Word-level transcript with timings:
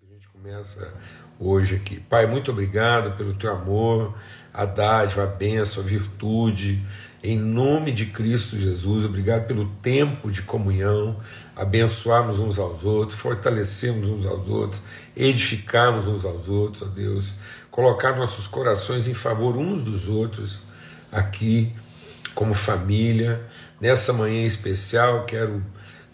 que 0.00 0.06
a 0.06 0.14
gente 0.14 0.26
começa 0.28 0.94
hoje 1.38 1.74
aqui. 1.74 2.00
Pai, 2.00 2.26
muito 2.26 2.50
obrigado 2.50 3.18
pelo 3.18 3.34
teu 3.34 3.52
amor, 3.52 4.14
a 4.52 4.64
dádiva, 4.64 5.24
a 5.24 5.26
bênção, 5.26 5.82
a 5.82 5.86
virtude, 5.86 6.82
em 7.22 7.36
nome 7.36 7.92
de 7.92 8.06
Cristo 8.06 8.56
Jesus. 8.56 9.04
Obrigado 9.04 9.46
pelo 9.46 9.66
tempo 9.82 10.30
de 10.30 10.40
comunhão, 10.40 11.20
abençoarmos 11.54 12.38
uns 12.38 12.58
aos 12.58 12.82
outros, 12.82 13.18
fortalecermos 13.18 14.08
uns 14.08 14.24
aos 14.24 14.48
outros, 14.48 14.82
edificarmos 15.14 16.06
uns 16.06 16.24
aos 16.24 16.48
outros, 16.48 16.82
ó 16.82 16.86
Deus, 16.86 17.34
colocar 17.70 18.16
nossos 18.16 18.46
corações 18.46 19.06
em 19.06 19.14
favor 19.14 19.54
uns 19.54 19.82
dos 19.82 20.08
outros 20.08 20.62
aqui, 21.12 21.74
como 22.34 22.54
família. 22.54 23.44
Nessa 23.78 24.14
manhã 24.14 24.46
especial, 24.46 25.26
quero 25.26 25.62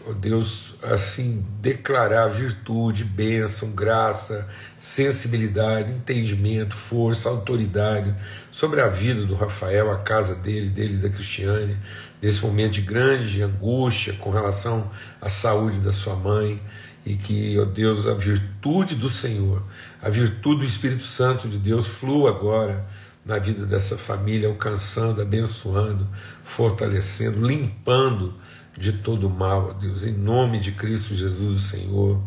ó 0.07 0.13
Deus, 0.13 0.75
assim, 0.83 1.45
declarar 1.61 2.29
virtude, 2.29 3.05
bênção, 3.05 3.73
graça, 3.73 4.49
sensibilidade, 4.77 5.93
entendimento, 5.93 6.75
força, 6.75 7.29
autoridade 7.29 8.15
sobre 8.51 8.81
a 8.81 8.89
vida 8.89 9.25
do 9.25 9.35
Rafael, 9.35 9.91
a 9.91 9.99
casa 9.99 10.35
dele, 10.35 10.69
dele 10.69 10.97
da 10.97 11.09
Cristiane, 11.09 11.77
nesse 12.21 12.43
momento 12.45 12.73
de 12.73 12.83
grande 12.83 13.43
angústia 13.43 14.15
com 14.15 14.31
relação 14.31 14.91
à 15.21 15.29
saúde 15.29 15.81
da 15.81 15.93
sua 15.93 16.17
mãe, 16.17 16.61
e 17.05 17.17
que, 17.17 17.59
ó 17.59 17.65
Deus, 17.65 18.07
a 18.07 18.15
virtude 18.15 18.95
do 18.95 19.09
Senhor, 19.09 19.63
a 20.03 20.11
virtude 20.11 20.61
do 20.61 20.67
Espírito 20.67 21.05
Santo 21.05 21.49
de 21.49 21.59
Deus 21.59 21.89
flua 21.89 22.31
agora 22.31 22.87
na 23.25 23.39
vida 23.39 23.67
dessa 23.67 23.97
família, 23.97 24.49
alcançando, 24.49 25.21
abençoando, 25.21 26.07
fortalecendo, 26.45 27.47
limpando 27.47 28.35
de 28.77 28.93
todo 28.93 29.29
mal, 29.29 29.71
ó 29.71 29.73
Deus, 29.73 30.07
em 30.07 30.13
nome 30.13 30.59
de 30.59 30.73
Cristo 30.73 31.15
Jesus, 31.15 31.57
o 31.57 31.61
Senhor. 31.61 32.21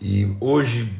E 0.00 0.34
hoje 0.40 0.92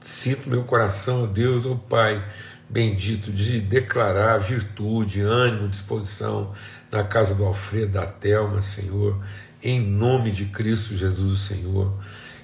sinto 0.00 0.48
meu 0.48 0.64
coração, 0.64 1.24
ó 1.24 1.26
Deus, 1.26 1.64
ó 1.66 1.74
Pai 1.74 2.24
bendito, 2.68 3.30
de 3.30 3.60
declarar 3.60 4.38
virtude, 4.38 5.20
ânimo, 5.20 5.68
disposição 5.68 6.52
na 6.90 7.04
casa 7.04 7.34
do 7.34 7.44
Alfredo, 7.44 7.92
da 7.92 8.06
Telma, 8.06 8.60
Senhor, 8.62 9.16
em 9.62 9.80
nome 9.80 10.30
de 10.30 10.46
Cristo 10.46 10.96
Jesus, 10.96 11.32
o 11.32 11.36
Senhor. 11.36 11.92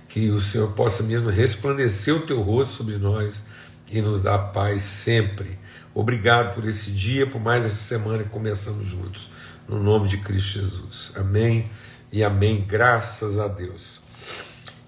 Que 0.08 0.30
o 0.30 0.41
Senhor 0.41 0.72
possa 0.72 1.03
mesmo 1.05 1.30
resplandecer 1.30 2.14
o 2.14 2.20
teu 2.20 2.42
rosto 2.42 2.75
sobre 2.75 2.97
nós 2.97 3.44
e 3.91 4.00
nos 4.00 4.20
dar 4.20 4.38
paz 4.38 4.82
sempre. 4.82 5.58
Obrigado 5.94 6.55
por 6.55 6.64
esse 6.64 6.91
dia, 6.91 7.27
por 7.27 7.41
mais 7.41 7.64
essa 7.64 7.75
semana 7.75 8.22
que 8.22 8.30
começamos 8.30 8.88
juntos 8.88 9.30
no 9.70 9.80
nome 9.80 10.08
de 10.08 10.16
Cristo 10.18 10.58
Jesus. 10.58 11.12
Amém 11.14 11.70
e 12.10 12.24
amém, 12.24 12.64
graças 12.66 13.38
a 13.38 13.46
Deus. 13.46 14.00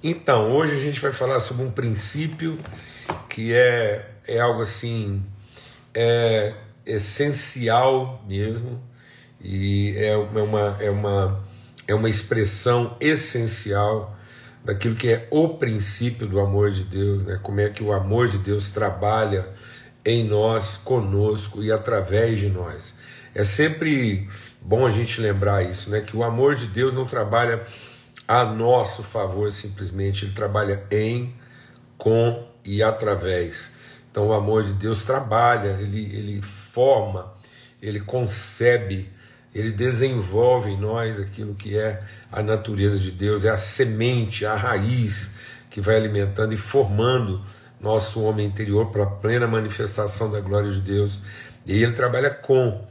Então, 0.03 0.51
hoje 0.51 0.75
a 0.75 0.81
gente 0.81 0.99
vai 0.99 1.13
falar 1.13 1.39
sobre 1.39 1.65
um 1.65 1.71
princípio 1.71 2.59
que 3.29 3.55
é, 3.55 4.11
é 4.27 4.41
algo 4.41 4.61
assim, 4.61 5.23
é 5.95 6.55
essencial 6.85 8.25
mesmo, 8.27 8.83
e 9.41 9.95
é 9.97 10.17
uma, 10.17 10.77
é, 10.81 10.91
uma, 10.91 11.45
é 11.87 11.95
uma 11.95 12.09
expressão 12.09 12.97
essencial 13.01 14.17
daquilo 14.65 14.97
que 14.97 15.11
é 15.11 15.29
o 15.31 15.51
princípio 15.51 16.27
do 16.27 16.41
amor 16.41 16.73
de 16.73 16.83
Deus, 16.83 17.23
né? 17.23 17.39
como 17.41 17.61
é 17.61 17.69
que 17.69 17.85
o 17.85 17.93
amor 17.93 18.27
de 18.27 18.39
Deus 18.39 18.69
trabalha 18.71 19.49
em 20.05 20.27
nós, 20.27 20.77
conosco 20.77 21.63
e 21.63 21.71
através 21.71 22.41
de 22.41 22.49
nós. 22.49 22.97
É 23.33 23.45
sempre 23.45 24.29
Bom 24.65 24.87
a 24.87 24.91
gente 24.91 25.21
lembrar 25.21 25.63
isso, 25.63 25.91
né? 25.91 26.01
Que 26.01 26.17
o 26.17 26.23
amor 26.23 26.55
de 26.55 26.67
Deus 26.67 26.95
não 26.95 27.05
trabalha 27.05 27.63
a 28.27 28.45
nosso 28.45 29.03
favor 29.03 29.51
simplesmente, 29.51 30.25
ele 30.25 30.33
trabalha 30.33 30.85
em, 30.91 31.35
com 31.99 32.47
e 32.65 32.83
através. 32.83 33.73
Então 34.11 34.29
o 34.29 34.33
amor 34.33 34.63
de 34.63 34.73
Deus 34.73 35.05
trabalha, 35.05 35.77
ele, 35.81 36.05
ele 36.15 36.43
forma, 36.43 37.33
ele 37.81 38.01
concebe, 38.01 39.11
ele 39.55 39.73
desenvolve 39.73 40.71
em 40.71 40.79
nós 40.79 41.19
aquilo 41.19 41.55
que 41.55 41.77
é 41.77 42.03
a 42.31 42.43
natureza 42.43 42.99
de 42.99 43.11
Deus, 43.11 43.45
é 43.45 43.51
a 43.51 43.57
semente, 43.57 44.47
a 44.47 44.55
raiz 44.55 45.31
que 45.69 45.81
vai 45.81 45.97
alimentando 45.97 46.53
e 46.53 46.57
formando 46.57 47.43
nosso 47.81 48.23
homem 48.23 48.47
interior 48.47 48.91
para 48.91 49.05
plena 49.05 49.47
manifestação 49.47 50.31
da 50.31 50.41
glória 50.41 50.71
de 50.71 50.81
Deus. 50.81 51.21
E 51.67 51.83
ele 51.83 51.93
trabalha 51.93 52.31
com, 52.31 52.87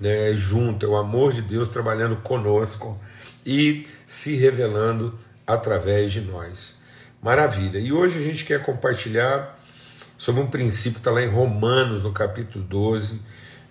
né, 0.00 0.34
junto, 0.34 0.84
é 0.84 0.88
o 0.88 0.96
amor 0.96 1.32
de 1.32 1.42
Deus 1.42 1.68
trabalhando 1.68 2.16
conosco 2.16 2.98
e 3.44 3.86
se 4.06 4.36
revelando 4.36 5.18
através 5.46 6.12
de 6.12 6.20
nós. 6.20 6.78
Maravilha. 7.22 7.78
E 7.78 7.92
hoje 7.92 8.18
a 8.18 8.22
gente 8.22 8.44
quer 8.44 8.62
compartilhar 8.62 9.58
sobre 10.18 10.42
um 10.42 10.46
princípio 10.46 10.94
que 10.94 11.00
está 11.00 11.10
lá 11.10 11.22
em 11.22 11.28
Romanos, 11.28 12.02
no 12.02 12.12
capítulo 12.12 12.64
12. 12.64 13.20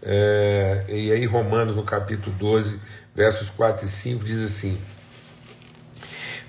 É, 0.01 0.85
e 0.89 1.11
aí, 1.11 1.25
Romanos, 1.25 1.75
no 1.75 1.83
capítulo 1.83 2.35
12, 2.35 2.79
versos 3.15 3.49
4 3.49 3.85
e 3.85 3.89
5, 3.89 4.23
diz 4.23 4.41
assim: 4.41 4.77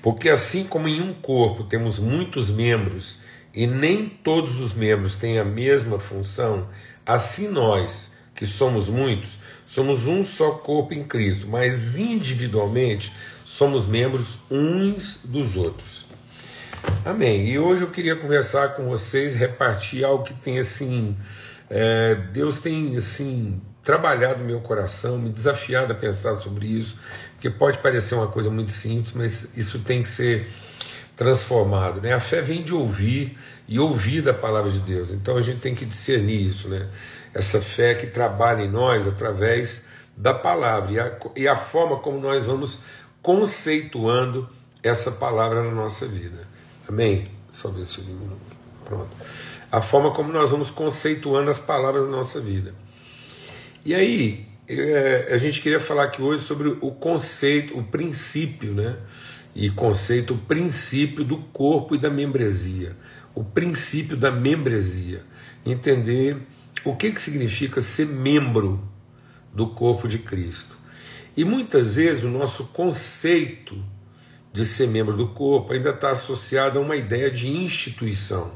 Porque 0.03 0.29
assim 0.29 0.65
como 0.65 0.89
em 0.89 1.01
um 1.01 1.13
corpo 1.13 1.65
temos 1.65 1.99
muitos 1.99 2.51
membros 2.51 3.21
e 3.55 3.67
nem 3.67 4.09
todos 4.09 4.61
os 4.61 4.75
membros 4.75 5.15
têm 5.15 5.39
a 5.39 5.45
mesma 5.45 5.99
função, 5.99 6.69
assim 7.07 7.49
nós, 7.49 8.13
que 8.35 8.47
somos 8.47 8.89
muitos, 8.89 9.39
Somos 9.67 10.07
um 10.07 10.23
só 10.23 10.53
corpo 10.53 10.95
em 10.95 11.03
Cristo, 11.03 11.47
mas 11.49 11.97
individualmente 11.97 13.13
somos 13.45 13.87
membros 13.87 14.39
uns 14.51 15.21
dos 15.25 15.57
outros. 15.57 16.05
Amém. 17.05 17.49
E 17.49 17.59
hoje 17.59 17.83
eu 17.83 17.91
queria 17.91 18.17
conversar 18.17 18.77
com 18.77 18.89
vocês, 18.89 19.35
repartir 19.35 20.05
algo 20.05 20.25
que 20.25 20.35
tem 20.35 20.59
assim, 20.59 21.17
é, 21.71 22.15
Deus 22.33 22.61
tem 22.61 22.97
assim 22.97 23.61
trabalhado 23.83 24.43
meu 24.43 24.61
coração, 24.61 25.19
me 25.19 25.31
desafiado 25.31 25.93
a 25.93 25.97
pensar 25.97 26.35
sobre 26.37 26.67
isso, 26.67 26.99
porque 27.33 27.51
pode 27.51 27.79
parecer 27.79 28.15
uma 28.15 28.29
coisa 28.29 28.51
muito 28.51 28.73
simples, 28.73 29.13
mas 29.15 29.57
isso 29.57 29.81
tem 29.81 30.03
que 30.03 30.09
ser 30.09 30.47
transformado, 31.17 32.01
né? 32.01 32.13
A 32.13 32.21
fé 32.21 32.41
vem 32.41 32.63
de 32.63 32.75
ouvir 32.75 33.37
e 33.69 33.79
ouvir 33.79 34.23
da 34.23 34.35
palavra 34.35 34.71
de 34.71 34.81
Deus. 34.81 35.11
Então 35.11 35.37
a 35.37 35.43
gente 35.43 35.61
tem 35.61 35.75
que 35.75 35.85
discernir 35.85 36.47
isso, 36.47 36.69
né? 36.69 36.89
Essa 37.35 37.61
fé 37.61 37.95
que 37.95 38.07
trabalha 38.07 38.63
em 38.63 38.71
nós 38.71 39.07
através 39.07 39.85
da 40.17 40.33
palavra 40.33 40.93
e 40.93 41.01
a, 41.01 41.19
e 41.37 41.49
a 41.49 41.57
forma 41.57 41.99
como 41.99 42.21
nós 42.21 42.45
vamos 42.45 42.79
conceituando 43.21 44.49
essa 44.83 45.11
palavra 45.11 45.63
na 45.65 45.73
nossa 45.73 46.07
vida. 46.07 46.47
Amém? 46.89 47.25
Só 47.51 47.69
ver 47.71 47.85
se 47.85 47.99
eu. 47.99 48.39
Pronto. 48.85 49.11
A 49.73 49.81
forma 49.81 50.13
como 50.13 50.33
nós 50.33 50.51
vamos 50.51 50.71
conceituando 50.71 51.51
as 51.51 51.59
palavras 51.59 52.05
na 52.05 52.11
nossa 52.11 52.41
vida. 52.41 52.75
E 53.85 53.95
aí, 53.95 54.47
é, 54.69 55.31
a 55.33 55.39
gente 55.39 55.61
queria 55.61 55.81
falar 55.81 56.05
aqui 56.05 56.23
hoje 56.23 56.45
sobre 56.45 56.69
o 56.69 56.91
conceito, 56.93 57.77
o 57.77 57.83
princípio, 57.83 58.73
né? 58.73 58.97
E 59.55 59.71
conceito, 59.71 60.35
o 60.35 60.39
princípio 60.39 61.25
do 61.25 61.39
corpo 61.39 61.95
e 61.95 61.99
da 61.99 62.11
membresia. 62.11 62.97
O 63.35 63.43
princípio 63.43 64.17
da 64.17 64.31
membresia. 64.31 65.23
Entender 65.65 66.37
o 66.85 66.95
que, 66.95 67.11
que 67.11 67.23
significa 67.23 67.81
ser 67.81 68.07
membro 68.07 68.87
do 69.53 69.69
corpo 69.69 70.07
de 70.07 70.19
Cristo. 70.19 70.77
E 71.37 71.45
muitas 71.45 71.95
vezes 71.95 72.25
o 72.25 72.29
nosso 72.29 72.69
conceito 72.69 73.83
de 74.53 74.65
ser 74.65 74.89
membro 74.89 75.17
do 75.17 75.29
corpo 75.29 75.73
ainda 75.73 75.91
está 75.91 76.11
associado 76.11 76.79
a 76.79 76.83
uma 76.83 76.95
ideia 76.95 77.31
de 77.31 77.49
instituição. 77.49 78.53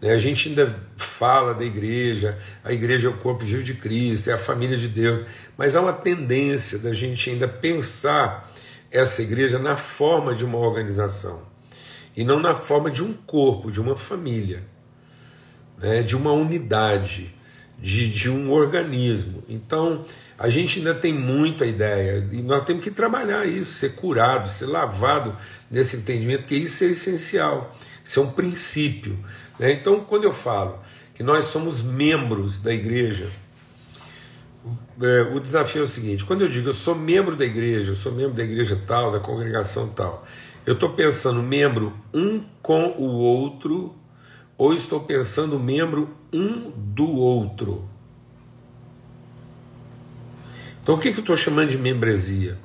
Né? 0.00 0.12
A 0.12 0.18
gente 0.18 0.48
ainda 0.48 0.78
fala 0.96 1.54
da 1.54 1.64
igreja, 1.64 2.38
a 2.62 2.72
igreja 2.72 3.08
é 3.08 3.10
o 3.10 3.16
corpo 3.16 3.44
vivo 3.44 3.62
de 3.62 3.74
Cristo, 3.74 4.30
é 4.30 4.34
a 4.34 4.38
família 4.38 4.76
de 4.76 4.86
Deus, 4.86 5.24
mas 5.56 5.74
há 5.74 5.80
uma 5.80 5.92
tendência 5.92 6.78
da 6.78 6.92
gente 6.92 7.30
ainda 7.30 7.48
pensar 7.48 8.52
essa 8.90 9.22
igreja 9.22 9.58
na 9.58 9.76
forma 9.76 10.34
de 10.34 10.44
uma 10.44 10.58
organização 10.58 11.42
e 12.16 12.24
não 12.24 12.40
na 12.40 12.54
forma 12.54 12.90
de 12.90 13.02
um 13.02 13.12
corpo, 13.12 13.70
de 13.70 13.80
uma 13.80 13.96
família, 13.96 14.62
né? 15.78 16.02
de 16.02 16.16
uma 16.16 16.32
unidade 16.32 17.34
de, 17.80 18.10
de 18.10 18.28
um 18.28 18.50
organismo. 18.50 19.42
Então, 19.48 20.04
a 20.36 20.48
gente 20.48 20.78
ainda 20.78 20.94
tem 20.94 21.12
muito 21.12 21.62
a 21.62 21.66
ideia, 21.66 22.26
e 22.32 22.42
nós 22.42 22.64
temos 22.64 22.82
que 22.82 22.90
trabalhar 22.90 23.46
isso, 23.46 23.72
ser 23.72 23.94
curado, 23.94 24.48
ser 24.48 24.66
lavado 24.66 25.36
nesse 25.70 25.96
entendimento, 25.96 26.40
porque 26.40 26.56
isso 26.56 26.84
é 26.84 26.88
essencial, 26.88 27.76
isso 28.04 28.20
é 28.20 28.22
um 28.22 28.30
princípio. 28.30 29.18
Né? 29.58 29.72
Então, 29.72 30.00
quando 30.00 30.24
eu 30.24 30.32
falo 30.32 30.78
que 31.14 31.22
nós 31.22 31.46
somos 31.46 31.82
membros 31.82 32.58
da 32.58 32.72
igreja, 32.74 33.28
é, 35.00 35.22
o 35.32 35.40
desafio 35.40 35.80
é 35.80 35.84
o 35.84 35.88
seguinte: 35.88 36.24
quando 36.24 36.42
eu 36.42 36.48
digo 36.48 36.68
eu 36.68 36.74
sou 36.74 36.94
membro 36.94 37.36
da 37.36 37.44
igreja, 37.44 37.92
eu 37.92 37.96
sou 37.96 38.12
membro 38.12 38.34
da 38.34 38.42
igreja 38.42 38.78
tal, 38.86 39.12
da 39.12 39.20
congregação 39.20 39.88
tal, 39.88 40.26
eu 40.66 40.74
estou 40.74 40.90
pensando 40.90 41.42
membro 41.42 41.96
um 42.12 42.42
com 42.60 42.88
o 42.98 43.04
outro 43.04 43.94
ou 44.58 44.74
estou 44.74 45.00
pensando 45.00 45.58
membro 45.58 46.10
um 46.30 46.70
do 46.70 47.08
outro? 47.08 47.88
Então, 50.82 50.96
o 50.96 50.98
que, 50.98 51.12
que 51.12 51.18
eu 51.18 51.22
estou 51.22 51.36
chamando 51.36 51.70
de 51.70 51.78
membresia? 51.78 52.58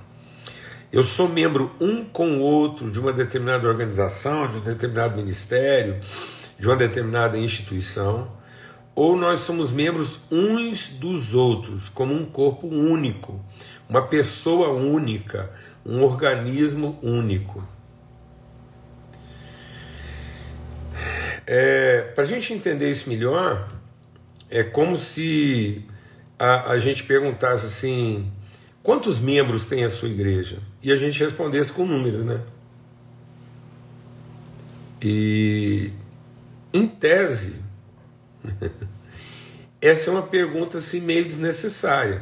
eu 0.93 1.03
sou 1.03 1.27
membro 1.27 1.71
um 1.81 2.05
com 2.05 2.37
o 2.37 2.39
outro 2.39 2.91
de 2.91 2.99
uma 2.99 3.11
determinada 3.11 3.67
organização, 3.67 4.45
de 4.45 4.57
um 4.57 4.61
determinado 4.61 5.17
ministério, 5.17 5.99
de 6.59 6.67
uma 6.67 6.75
determinada 6.75 7.35
instituição, 7.35 8.31
ou 8.93 9.17
nós 9.17 9.39
somos 9.39 9.71
membros 9.71 10.21
uns 10.31 10.89
dos 10.89 11.33
outros, 11.33 11.89
como 11.89 12.13
um 12.13 12.23
corpo 12.23 12.67
único, 12.67 13.43
uma 13.89 14.03
pessoa 14.03 14.69
única, 14.69 15.49
um 15.83 16.03
organismo 16.03 16.99
único. 17.01 17.67
É, 21.45 22.01
Para 22.15 22.23
a 22.23 22.27
gente 22.27 22.53
entender 22.53 22.89
isso 22.89 23.09
melhor, 23.09 23.69
é 24.49 24.63
como 24.63 24.97
se 24.97 25.85
a, 26.37 26.71
a 26.71 26.77
gente 26.77 27.03
perguntasse 27.03 27.65
assim: 27.65 28.31
quantos 28.81 29.19
membros 29.19 29.65
tem 29.65 29.83
a 29.83 29.89
sua 29.89 30.09
igreja? 30.09 30.59
E 30.81 30.91
a 30.91 30.95
gente 30.95 31.19
respondesse 31.19 31.71
com 31.71 31.83
um 31.83 31.87
número, 31.87 32.23
né? 32.23 32.41
E, 35.01 35.91
em 36.73 36.87
tese, 36.87 37.61
essa 39.81 40.09
é 40.09 40.13
uma 40.13 40.23
pergunta 40.23 40.77
assim, 40.77 41.01
meio 41.01 41.25
desnecessária. 41.25 42.21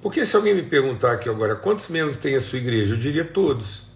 Porque 0.00 0.24
se 0.24 0.34
alguém 0.34 0.54
me 0.54 0.62
perguntar 0.62 1.12
aqui 1.12 1.28
agora 1.28 1.54
quantos 1.54 1.88
membros 1.88 2.16
tem 2.16 2.34
a 2.34 2.40
sua 2.40 2.58
igreja, 2.58 2.94
eu 2.94 2.98
diria 2.98 3.24
todos. 3.24 3.91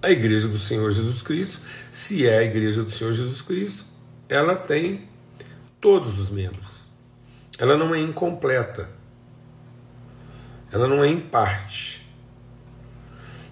A 0.00 0.10
igreja 0.10 0.46
do 0.46 0.58
Senhor 0.58 0.90
Jesus 0.92 1.22
Cristo, 1.22 1.60
se 1.90 2.26
é 2.26 2.38
a 2.38 2.44
igreja 2.44 2.84
do 2.84 2.90
Senhor 2.90 3.12
Jesus 3.12 3.42
Cristo, 3.42 3.84
ela 4.28 4.54
tem 4.54 5.08
todos 5.80 6.18
os 6.18 6.30
membros. 6.30 6.86
Ela 7.58 7.76
não 7.76 7.94
é 7.94 8.00
incompleta. 8.00 8.88
Ela 10.70 10.86
não 10.86 11.02
é 11.02 11.08
em 11.08 11.20
parte. 11.20 12.06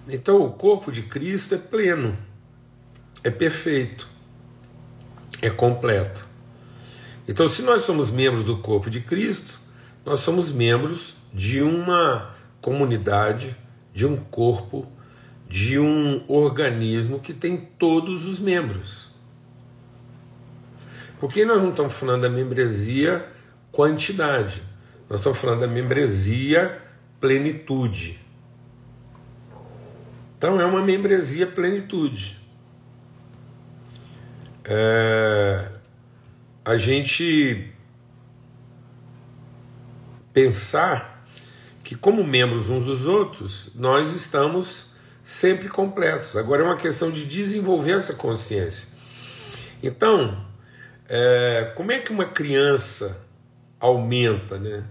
Então 0.07 0.41
o 0.41 0.51
corpo 0.51 0.91
de 0.91 1.01
Cristo 1.03 1.55
é 1.55 1.57
pleno, 1.57 2.17
é 3.23 3.29
perfeito, 3.29 4.07
é 5.41 5.49
completo. 5.49 6.25
Então, 7.27 7.45
se 7.45 7.61
nós 7.61 7.81
somos 7.81 8.09
membros 8.09 8.45
do 8.45 8.59
corpo 8.59 8.89
de 8.89 9.01
Cristo, 9.01 9.59
nós 10.05 10.21
somos 10.21 10.49
membros 10.49 11.17
de 11.33 11.61
uma 11.61 12.33
comunidade, 12.61 13.53
de 13.93 14.05
um 14.05 14.15
corpo 14.15 14.87
de 15.49 15.79
um 15.79 16.23
organismo 16.27 17.19
que 17.19 17.33
tem 17.33 17.57
todos 17.57 18.25
os 18.25 18.39
membros. 18.39 19.11
Porque 21.19 21.45
nós 21.45 21.61
não 21.61 21.69
estamos 21.69 21.93
falando 21.93 22.23
da 22.23 22.29
membresia 22.29 23.27
quantidade, 23.71 24.61
nós 25.09 25.19
estamos 25.19 25.37
falando 25.37 25.61
da 25.61 25.67
membresia 25.67 26.81
plenitude. 27.19 28.19
Então 30.37 30.61
é 30.61 30.65
uma 30.65 30.81
membresia 30.81 31.47
plenitude. 31.47 32.37
É, 34.63 35.71
a 36.63 36.77
gente 36.77 37.71
pensar 40.33 41.25
que, 41.83 41.95
como 41.95 42.23
membros 42.23 42.69
uns 42.69 42.83
dos 42.83 43.07
outros, 43.07 43.71
nós 43.73 44.13
estamos 44.13 44.86
sempre 45.27 45.67
completos. 45.67 46.37
Agora 46.37 46.61
é 46.61 46.65
uma 46.65 46.77
questão 46.77 47.11
de 47.11 47.25
desenvolver 47.25 47.91
essa 47.91 48.13
consciência. 48.13 48.87
Então, 49.83 50.41
é, 51.09 51.73
como 51.75 51.91
é 51.91 51.99
que 51.99 52.13
uma 52.13 52.27
criança 52.27 53.19
aumenta, 53.77 54.57
né? 54.57 54.85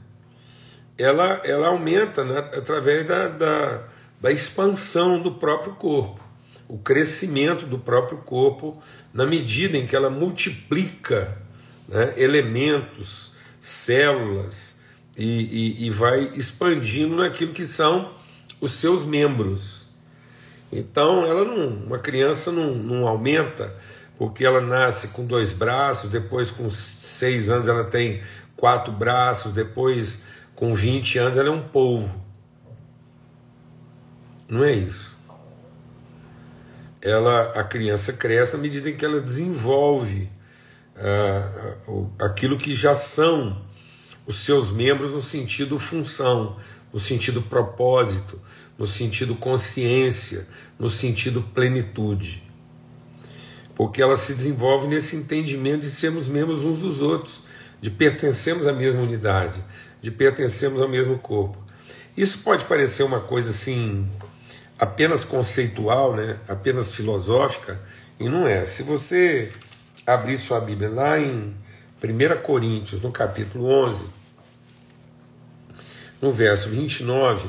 Ela, 0.99 1.41
ela 1.43 1.69
aumenta 1.69 2.23
né, 2.23 2.39
através 2.55 3.07
da, 3.07 3.29
da, 3.29 3.85
da 4.21 4.31
expansão 4.31 5.23
do 5.23 5.33
próprio 5.33 5.75
corpo, 5.77 6.21
o 6.69 6.77
crescimento 6.77 7.65
do 7.65 7.79
próprio 7.79 8.19
corpo, 8.19 8.79
na 9.15 9.25
medida 9.25 9.79
em 9.79 9.87
que 9.87 9.97
ela 9.97 10.11
multiplica 10.11 11.39
né, 11.89 12.13
elementos, 12.15 13.33
células 13.59 14.77
e, 15.17 15.25
e, 15.25 15.87
e 15.87 15.91
vai 15.91 16.31
expandindo 16.35 17.17
naquilo 17.17 17.55
que 17.55 17.67
são 17.67 18.13
os 18.61 18.75
seus 18.75 19.03
membros. 19.03 19.86
Então, 20.73 21.25
ela 21.25 21.45
não, 21.45 21.69
uma 21.69 21.99
criança 21.99 22.51
não, 22.51 22.75
não 22.75 23.07
aumenta 23.07 23.75
porque 24.19 24.45
ela 24.45 24.61
nasce 24.61 25.09
com 25.09 25.27
dois 25.27 25.53
braços, 25.53 26.11
depois 26.11 26.51
com 26.51 26.71
seis 26.71 27.51
anos 27.51 27.69
ela 27.69 27.85
tem 27.85 28.23
quatro 28.57 28.93
braços, 28.93 29.53
depois 29.53 30.23
com 30.55 30.75
20 30.75 31.19
anos 31.19 31.39
ela 31.39 31.49
é 31.49 31.53
um 31.53 31.63
polvo. 31.63 32.19
Não 34.49 34.65
é 34.65 34.73
isso. 34.73 35.17
Ela, 37.03 37.53
a 37.53 37.63
criança 37.63 38.13
cresce 38.13 38.57
à 38.57 38.59
medida 38.59 38.91
que 38.91 39.05
ela 39.05 39.21
desenvolve 39.21 40.31
uh, 40.97 42.11
aquilo 42.19 42.57
que 42.57 42.75
já 42.75 42.95
são 42.95 43.63
os 44.27 44.39
seus 44.39 44.71
membros 44.71 45.11
no 45.11 45.21
sentido 45.21 45.79
função, 45.79 46.57
no 46.93 46.99
sentido 46.99 47.41
propósito, 47.43 48.41
no 48.79 48.87
sentido 48.87 49.35
consciência, 49.35 50.47
no 50.79 50.91
sentido 50.91 51.43
plenitude. 51.43 52.43
Porque 53.75 54.03
ela 54.03 54.17
se 54.17 54.35
desenvolve 54.35 54.89
nesse 54.89 55.17
entendimento 55.17 55.83
de 55.83 55.91
sermos 55.91 56.29
membros 56.29 56.65
uns 56.65 56.79
dos 56.79 57.01
outros, 57.01 57.43
de 57.81 57.91
pertencermos 57.91 58.67
à 58.67 58.73
mesma 58.73 59.03
unidade, 59.03 59.63
de 60.01 60.11
pertencermos 60.11 60.81
ao 60.81 60.89
mesmo 60.89 61.19
corpo. 61.19 61.59
Isso 62.17 62.39
pode 62.39 62.65
parecer 62.65 63.03
uma 63.03 63.21
coisa 63.21 63.51
assim, 63.51 64.09
apenas 64.79 65.25
conceitual, 65.25 66.15
né? 66.15 66.39
apenas 66.49 66.95
filosófica, 66.95 67.81
e 68.19 68.29
não 68.29 68.47
é. 68.47 68.65
Se 68.65 68.83
você 68.83 69.53
abrir 70.07 70.39
sua 70.39 70.61
Bíblia 70.61 70.89
lá 70.89 71.19
em 71.19 71.55
1 72.03 72.43
Coríntios, 72.43 73.03
no 73.03 73.13
capítulo 73.13 73.67
11, 73.67 74.16
no 76.21 76.33
verso 76.33 76.71
29, 76.71 77.49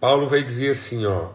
Paulo 0.00 0.28
vai 0.28 0.42
dizer 0.42 0.70
assim, 0.70 1.06
ó, 1.06 1.30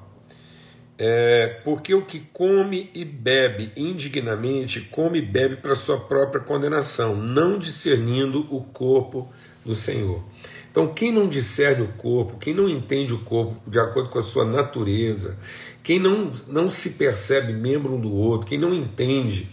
é, 0.98 1.62
porque 1.63 1.94
o 1.94 2.01
que 2.01 2.19
come 2.33 2.89
e 2.94 3.06
bebe 3.06 3.71
indignamente, 3.77 4.81
come 4.81 5.19
e 5.19 5.21
bebe 5.21 5.57
para 5.57 5.75
sua 5.75 6.00
própria 6.00 6.42
condenação, 6.42 7.15
não 7.15 7.59
discernindo 7.59 8.48
o 8.50 8.62
corpo 8.62 9.30
do 9.63 9.75
Senhor. 9.75 10.24
Então, 10.71 10.94
quem 10.94 11.12
não 11.12 11.27
discerne 11.27 11.83
o 11.83 11.94
corpo, 11.94 12.38
quem 12.38 12.54
não 12.54 12.68
entende 12.68 13.13
o 13.13 13.19
corpo 13.19 13.56
de 13.68 13.80
acordo 13.80 14.09
com 14.09 14.19
a 14.19 14.21
sua 14.21 14.45
natureza, 14.45 15.38
quem 15.83 16.00
não, 16.00 16.31
não 16.48 16.69
se 16.69 16.92
percebe 16.92 17.54
membro 17.54 17.95
um 17.95 18.02
do 18.02 18.14
outro, 18.14 18.47
quem 18.47 18.57
não 18.57 18.73
entende 18.73 19.47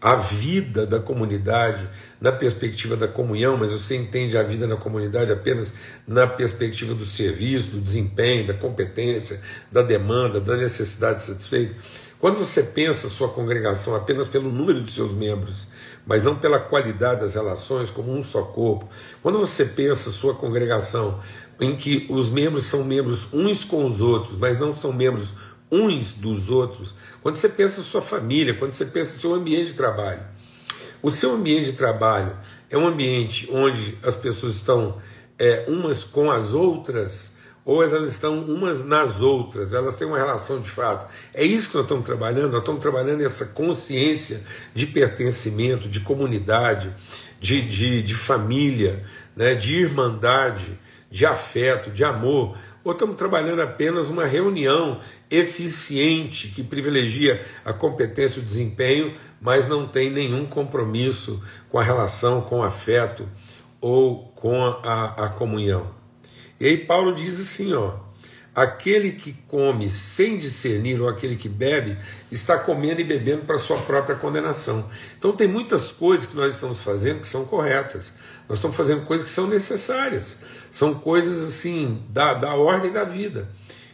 a 0.00 0.14
vida 0.14 0.86
da 0.86 1.00
comunidade 1.00 1.88
na 2.20 2.30
perspectiva 2.30 2.96
da 2.96 3.08
comunhão, 3.08 3.56
mas 3.56 3.72
você 3.72 3.96
entende 3.96 4.36
a 4.36 4.42
vida 4.42 4.66
na 4.66 4.76
comunidade 4.76 5.32
apenas 5.32 5.74
na 6.06 6.26
perspectiva 6.26 6.94
do 6.94 7.06
serviço, 7.06 7.70
do 7.70 7.80
desempenho, 7.80 8.46
da 8.46 8.54
competência, 8.54 9.40
da 9.72 9.82
demanda, 9.82 10.40
da 10.40 10.56
necessidade 10.56 11.22
satisfeita. 11.22 11.74
Quando 12.18 12.38
você 12.38 12.62
pensa 12.62 13.08
sua 13.08 13.28
congregação 13.28 13.94
apenas 13.94 14.26
pelo 14.26 14.50
número 14.50 14.80
de 14.80 14.90
seus 14.90 15.12
membros, 15.12 15.68
mas 16.06 16.22
não 16.22 16.36
pela 16.36 16.58
qualidade 16.58 17.20
das 17.20 17.34
relações 17.34 17.90
como 17.90 18.12
um 18.12 18.22
só 18.22 18.42
corpo, 18.42 18.88
quando 19.22 19.38
você 19.38 19.64
pensa 19.64 20.10
sua 20.10 20.34
congregação 20.34 21.20
em 21.60 21.76
que 21.76 22.06
os 22.10 22.30
membros 22.30 22.64
são 22.64 22.84
membros 22.84 23.32
uns 23.32 23.64
com 23.64 23.84
os 23.84 24.00
outros, 24.00 24.36
mas 24.38 24.58
não 24.58 24.74
são 24.74 24.92
membros 24.92 25.34
uns 25.70 26.12
dos 26.12 26.50
outros, 26.50 26.94
quando 27.22 27.36
você 27.36 27.48
pensa 27.48 27.82
sua 27.82 28.02
família, 28.02 28.54
quando 28.54 28.72
você 28.72 28.86
pensa 28.86 29.18
seu 29.18 29.34
ambiente 29.34 29.68
de 29.68 29.74
trabalho. 29.74 30.22
O 31.02 31.10
seu 31.12 31.32
ambiente 31.32 31.66
de 31.66 31.76
trabalho 31.76 32.36
é 32.70 32.76
um 32.76 32.86
ambiente 32.86 33.48
onde 33.52 33.98
as 34.02 34.16
pessoas 34.16 34.56
estão 34.56 34.98
é, 35.38 35.64
umas 35.68 36.04
com 36.04 36.30
as 36.30 36.52
outras, 36.52 37.36
ou 37.64 37.82
elas 37.82 38.12
estão 38.12 38.44
umas 38.44 38.84
nas 38.84 39.20
outras, 39.20 39.74
elas 39.74 39.96
têm 39.96 40.06
uma 40.06 40.16
relação 40.16 40.60
de 40.60 40.70
fato. 40.70 41.12
É 41.34 41.44
isso 41.44 41.68
que 41.68 41.74
nós 41.74 41.84
estamos 41.84 42.06
trabalhando, 42.06 42.52
nós 42.52 42.60
estamos 42.60 42.80
trabalhando 42.80 43.22
essa 43.22 43.46
consciência 43.46 44.40
de 44.72 44.86
pertencimento, 44.86 45.88
de 45.88 45.98
comunidade, 45.98 46.94
de, 47.40 47.60
de, 47.62 48.02
de 48.02 48.14
família, 48.14 49.04
né, 49.34 49.56
de 49.56 49.76
irmandade, 49.76 50.78
de 51.10 51.26
afeto, 51.26 51.90
de 51.90 52.04
amor, 52.04 52.56
ou 52.84 52.92
estamos 52.92 53.16
trabalhando 53.16 53.60
apenas 53.60 54.08
uma 54.08 54.24
reunião 54.24 55.00
eficiente 55.30 56.48
que 56.48 56.62
privilegia 56.62 57.44
a 57.64 57.72
competência 57.72 58.38
e 58.38 58.42
o 58.42 58.46
desempenho, 58.46 59.14
mas 59.40 59.66
não 59.66 59.86
tem 59.86 60.10
nenhum 60.10 60.46
compromisso 60.46 61.42
com 61.68 61.78
a 61.78 61.82
relação, 61.82 62.40
com 62.42 62.60
o 62.60 62.62
afeto 62.62 63.28
ou 63.80 64.28
com 64.34 64.62
a, 64.62 65.26
a 65.26 65.28
comunhão. 65.28 65.94
E 66.58 66.66
aí 66.66 66.76
Paulo 66.78 67.14
diz 67.14 67.40
assim, 67.40 67.74
ó, 67.74 67.94
aquele 68.54 69.12
que 69.12 69.34
come 69.46 69.90
sem 69.90 70.38
discernir 70.38 70.98
ou 70.98 71.08
aquele 71.08 71.36
que 71.36 71.48
bebe 71.48 71.98
está 72.32 72.58
comendo 72.58 73.02
e 73.02 73.04
bebendo 73.04 73.42
para 73.42 73.58
sua 73.58 73.76
própria 73.82 74.16
condenação. 74.16 74.88
Então 75.18 75.36
tem 75.36 75.46
muitas 75.46 75.92
coisas 75.92 76.24
que 76.24 76.34
nós 76.34 76.54
estamos 76.54 76.82
fazendo 76.82 77.20
que 77.20 77.28
são 77.28 77.44
corretas. 77.44 78.14
Nós 78.48 78.56
estamos 78.56 78.76
fazendo 78.76 79.04
coisas 79.04 79.26
que 79.26 79.32
são 79.32 79.46
necessárias. 79.46 80.38
São 80.70 80.94
coisas 80.94 81.46
assim 81.46 82.02
da, 82.08 82.32
da 82.32 82.54
ordem 82.54 82.90
da 82.90 83.04
vida. 83.04 83.46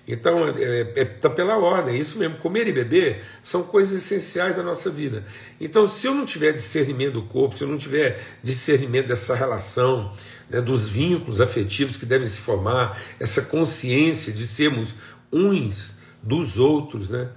Então, 0.07 0.49
está 0.49 0.61
é, 0.61 0.93
é, 0.97 1.05
tá 1.05 1.31
pela 1.31 1.57
ordem, 1.57 1.95
é 1.95 1.99
isso 1.99 2.19
mesmo. 2.19 2.37
Comer 2.39 2.67
e 2.67 2.73
beber 2.73 3.23
são 3.43 3.63
coisas 3.63 4.03
essenciais 4.03 4.57
da 4.57 4.63
nossa 4.63 4.91
vida. 4.91 5.25
Então, 5.61 5.87
se 5.87 6.09
eu 6.09 6.15
não 6.15 6.25
tiver 6.25 6.53
discernimento 6.53 7.15
do 7.15 7.23
corpo, 7.23 7.55
se 7.55 7.63
eu 7.63 7.69
não 7.69 7.79
tiver 7.79 8.21
discernimento 8.43 9.07
dessa 9.07 9.35
relação, 9.35 10.13
né, 10.51 10.61
dos 10.61 10.89
vínculos 10.89 11.41
afetivos 11.41 11.97
que 11.97 12.05
devem 12.05 12.27
se 12.27 12.41
formar, 12.41 13.01
essa 13.21 13.43
consciência 13.43 14.33
de 14.33 14.45
sermos 14.47 14.97
uns 15.33 15.95
dos 16.21 16.59
outros, 16.59 17.09
né? 17.09 17.29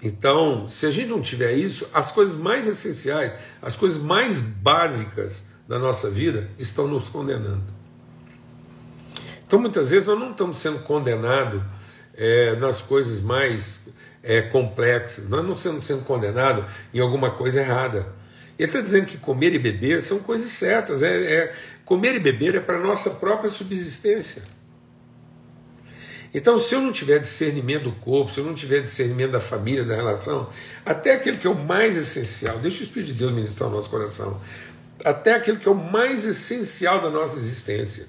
Então, 0.00 0.68
se 0.68 0.86
a 0.86 0.90
gente 0.90 1.08
não 1.08 1.20
tiver 1.20 1.54
isso, 1.54 1.88
as 1.92 2.12
coisas 2.12 2.36
mais 2.36 2.68
essenciais, 2.68 3.32
as 3.60 3.74
coisas 3.74 4.00
mais 4.00 4.40
básicas 4.40 5.44
da 5.66 5.78
nossa 5.78 6.08
vida 6.08 6.50
estão 6.58 6.86
nos 6.86 7.08
condenando. 7.08 7.74
Então, 9.44 9.58
muitas 9.60 9.90
vezes, 9.90 10.06
nós 10.06 10.18
não 10.18 10.30
estamos 10.30 10.58
sendo 10.58 10.80
condenados 10.80 11.62
é, 12.16 12.56
nas 12.56 12.82
coisas 12.82 13.20
mais 13.20 13.88
é, 14.22 14.42
complexas. 14.42 15.28
Nós 15.28 15.44
não 15.44 15.52
estamos 15.52 15.86
sendo 15.86 16.04
condenados 16.04 16.64
em 16.92 17.00
alguma 17.00 17.30
coisa 17.30 17.60
errada. 17.60 18.12
Ele 18.58 18.68
está 18.68 18.80
dizendo 18.80 19.06
que 19.06 19.18
comer 19.18 19.54
e 19.54 19.58
beber 19.58 20.02
são 20.02 20.18
coisas 20.20 20.50
certas. 20.50 21.02
É, 21.02 21.34
é 21.34 21.54
comer 21.84 22.16
e 22.16 22.20
beber 22.20 22.54
é 22.54 22.60
para 22.60 22.76
a 22.76 22.80
nossa 22.80 23.10
própria 23.10 23.50
subsistência. 23.50 24.42
Então, 26.34 26.58
se 26.58 26.74
eu 26.74 26.80
não 26.80 26.92
tiver 26.92 27.18
discernimento 27.18 27.84
do 27.84 27.92
corpo, 27.92 28.30
se 28.30 28.38
eu 28.40 28.44
não 28.44 28.52
tiver 28.52 28.82
discernimento 28.82 29.30
da 29.30 29.40
família, 29.40 29.84
da 29.84 29.94
relação, 29.94 30.50
até 30.84 31.14
aquele 31.14 31.38
que 31.38 31.46
é 31.46 31.50
o 31.50 31.54
mais 31.54 31.96
essencial, 31.96 32.58
deixa 32.58 32.80
o 32.80 32.82
Espírito 32.82 33.08
de 33.08 33.14
Deus 33.14 33.32
ministrar 33.32 33.70
o 33.70 33.72
nosso 33.72 33.88
coração, 33.88 34.38
até 35.02 35.34
aquele 35.34 35.56
que 35.56 35.66
é 35.66 35.70
o 35.70 35.74
mais 35.74 36.26
essencial 36.26 37.00
da 37.00 37.08
nossa 37.08 37.38
existência, 37.38 38.06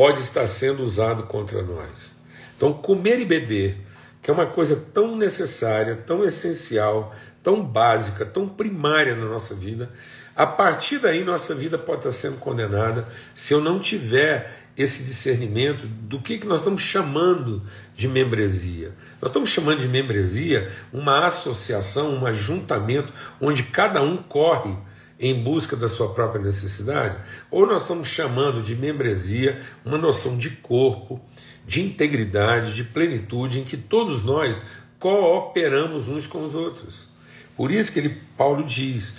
pode 0.00 0.20
estar 0.20 0.46
sendo 0.46 0.82
usado 0.82 1.24
contra 1.24 1.60
nós. 1.62 2.18
Então, 2.56 2.72
comer 2.72 3.20
e 3.20 3.26
beber, 3.26 3.76
que 4.22 4.30
é 4.30 4.32
uma 4.32 4.46
coisa 4.46 4.74
tão 4.94 5.14
necessária, 5.14 5.94
tão 5.94 6.24
essencial, 6.24 7.14
tão 7.42 7.62
básica, 7.62 8.24
tão 8.24 8.48
primária 8.48 9.14
na 9.14 9.26
nossa 9.26 9.54
vida, 9.54 9.90
a 10.34 10.46
partir 10.46 11.00
daí 11.00 11.22
nossa 11.22 11.54
vida 11.54 11.76
pode 11.76 11.98
estar 11.98 12.12
sendo 12.12 12.38
condenada 12.38 13.06
se 13.34 13.52
eu 13.52 13.60
não 13.60 13.78
tiver 13.78 14.70
esse 14.74 15.02
discernimento 15.02 15.86
do 15.86 16.18
que, 16.18 16.38
que 16.38 16.46
nós 16.46 16.60
estamos 16.60 16.80
chamando 16.80 17.62
de 17.94 18.08
membresia. 18.08 18.94
Nós 19.20 19.28
estamos 19.28 19.50
chamando 19.50 19.80
de 19.80 19.88
membresia 19.88 20.70
uma 20.90 21.26
associação, 21.26 22.14
um 22.14 22.24
ajuntamento 22.24 23.12
onde 23.38 23.64
cada 23.64 24.00
um 24.00 24.16
corre 24.16 24.74
em 25.20 25.42
busca 25.42 25.76
da 25.76 25.86
sua 25.86 26.14
própria 26.14 26.42
necessidade, 26.42 27.18
ou 27.50 27.66
nós 27.66 27.82
estamos 27.82 28.08
chamando 28.08 28.62
de 28.62 28.74
membresia 28.74 29.60
uma 29.84 29.98
noção 29.98 30.38
de 30.38 30.48
corpo, 30.48 31.20
de 31.66 31.82
integridade, 31.82 32.74
de 32.74 32.82
plenitude, 32.82 33.60
em 33.60 33.64
que 33.64 33.76
todos 33.76 34.24
nós 34.24 34.62
cooperamos 34.98 36.08
uns 36.08 36.26
com 36.26 36.42
os 36.42 36.54
outros. 36.54 37.06
Por 37.54 37.70
isso 37.70 37.92
que 37.92 37.98
ele, 37.98 38.16
Paulo 38.34 38.64
diz, 38.64 39.16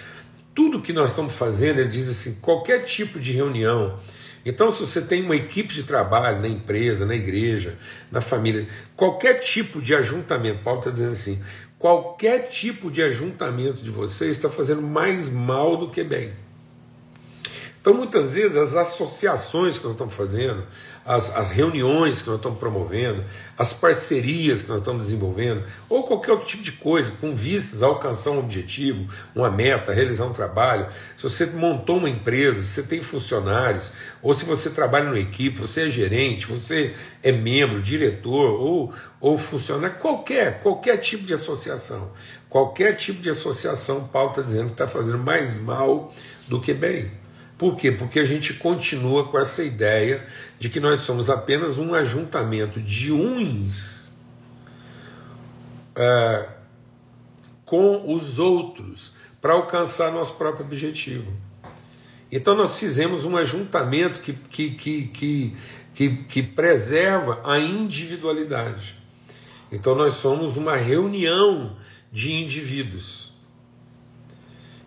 tudo 0.55 0.81
que 0.81 0.91
nós 0.91 1.11
estamos 1.11 1.33
fazendo, 1.33 1.79
ele 1.79 1.89
diz 1.89 2.09
assim, 2.09 2.39
qualquer 2.41 2.83
tipo 2.83 3.19
de 3.19 3.31
reunião. 3.31 3.99
Então, 4.43 4.71
se 4.71 4.81
você 4.81 5.01
tem 5.01 5.23
uma 5.23 5.35
equipe 5.35 5.71
de 5.71 5.83
trabalho 5.83 6.41
na 6.41 6.47
empresa, 6.47 7.05
na 7.05 7.13
igreja, 7.13 7.77
na 8.11 8.21
família, 8.21 8.67
qualquer 8.95 9.35
tipo 9.35 9.79
de 9.79 9.93
ajuntamento, 9.93 10.63
Paulo 10.63 10.79
está 10.79 10.89
dizendo 10.89 11.11
assim, 11.11 11.39
qualquer 11.81 12.47
tipo 12.47 12.91
de 12.91 13.01
ajuntamento 13.01 13.81
de 13.81 13.89
vocês 13.89 14.37
está 14.37 14.49
fazendo 14.49 14.83
mais 14.83 15.27
mal 15.27 15.75
do 15.75 15.89
que 15.89 16.03
bem. 16.03 16.31
Então, 17.81 17.95
muitas 17.95 18.35
vezes, 18.35 18.57
as 18.57 18.75
associações 18.75 19.79
que 19.79 19.83
nós 19.85 19.93
estamos 19.93 20.13
fazendo, 20.13 20.63
as, 21.03 21.35
as 21.35 21.49
reuniões 21.49 22.21
que 22.21 22.27
nós 22.27 22.37
estamos 22.37 22.59
promovendo, 22.59 23.23
as 23.57 23.73
parcerias 23.73 24.61
que 24.61 24.69
nós 24.69 24.77
estamos 24.77 25.07
desenvolvendo, 25.07 25.63
ou 25.89 26.03
qualquer 26.03 26.33
outro 26.33 26.45
tipo 26.45 26.61
de 26.61 26.73
coisa, 26.73 27.11
com 27.19 27.33
vistas 27.33 27.81
a 27.81 27.87
alcançar 27.87 28.29
um 28.29 28.37
objetivo, 28.37 29.11
uma 29.33 29.49
meta, 29.49 29.91
realizar 29.91 30.25
um 30.25 30.31
trabalho. 30.31 30.85
Se 31.17 31.23
você 31.23 31.47
montou 31.47 31.97
uma 31.97 32.07
empresa, 32.07 32.61
se 32.61 32.67
você 32.67 32.83
tem 32.83 33.01
funcionários, 33.01 33.91
ou 34.21 34.31
se 34.35 34.45
você 34.45 34.69
trabalha 34.69 35.05
numa 35.05 35.19
equipe, 35.19 35.59
você 35.59 35.87
é 35.87 35.89
gerente, 35.89 36.45
você 36.45 36.93
é 37.23 37.31
membro, 37.31 37.81
diretor 37.81 38.61
ou, 38.61 38.93
ou 39.19 39.35
funcionário, 39.39 39.97
qualquer, 39.97 40.59
qualquer 40.59 40.97
tipo 40.97 41.23
de 41.23 41.33
associação. 41.33 42.11
Qualquer 42.47 42.93
tipo 42.95 43.23
de 43.23 43.31
associação, 43.31 44.03
Paulo 44.03 44.29
está 44.29 44.43
dizendo 44.43 44.67
que 44.67 44.73
está 44.73 44.87
fazendo 44.87 45.17
mais 45.17 45.59
mal 45.59 46.13
do 46.47 46.61
que 46.61 46.75
bem. 46.75 47.20
Por 47.61 47.77
quê? 47.77 47.91
Porque 47.91 48.19
a 48.19 48.25
gente 48.25 48.55
continua 48.55 49.27
com 49.27 49.37
essa 49.37 49.63
ideia 49.63 50.25
de 50.57 50.67
que 50.67 50.79
nós 50.79 51.01
somos 51.01 51.29
apenas 51.29 51.77
um 51.77 51.93
ajuntamento 51.93 52.81
de 52.81 53.11
uns 53.11 54.11
é, 55.95 56.49
com 57.63 58.15
os 58.15 58.39
outros 58.39 59.13
para 59.39 59.53
alcançar 59.53 60.11
nosso 60.11 60.33
próprio 60.37 60.65
objetivo. 60.65 61.31
Então 62.31 62.55
nós 62.55 62.79
fizemos 62.79 63.25
um 63.25 63.37
ajuntamento 63.37 64.21
que, 64.21 64.33
que, 64.33 64.71
que, 64.71 65.07
que, 65.09 65.55
que, 65.93 66.17
que 66.23 66.41
preserva 66.41 67.41
a 67.43 67.59
individualidade. 67.59 68.95
Então 69.71 69.93
nós 69.93 70.13
somos 70.13 70.57
uma 70.57 70.75
reunião 70.75 71.77
de 72.11 72.31
indivíduos. 72.31 73.30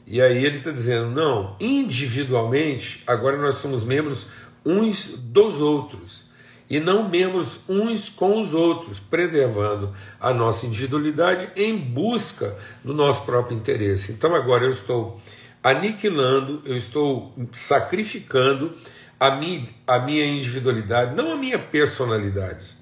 E 0.06 0.20
aí 0.20 0.44
ele 0.44 0.58
está 0.58 0.70
dizendo: 0.70 1.10
não, 1.10 1.56
individualmente, 1.58 3.02
agora 3.06 3.36
nós 3.36 3.54
somos 3.54 3.84
membros 3.84 4.30
uns 4.64 5.08
dos 5.18 5.60
outros, 5.60 6.26
e 6.68 6.80
não 6.80 7.08
membros 7.08 7.60
uns 7.68 8.08
com 8.08 8.40
os 8.40 8.54
outros, 8.54 9.00
preservando 9.00 9.92
a 10.20 10.32
nossa 10.32 10.66
individualidade 10.66 11.50
em 11.56 11.76
busca 11.76 12.56
do 12.82 12.94
nosso 12.94 13.24
próprio 13.24 13.56
interesse. 13.56 14.12
Então 14.12 14.34
agora 14.34 14.64
eu 14.64 14.70
estou 14.70 15.20
aniquilando, 15.62 16.62
eu 16.64 16.76
estou 16.76 17.34
sacrificando 17.52 18.74
a 19.18 19.30
minha, 19.30 19.66
a 19.86 19.98
minha 20.00 20.26
individualidade, 20.26 21.14
não 21.14 21.32
a 21.32 21.36
minha 21.36 21.58
personalidade. 21.58 22.76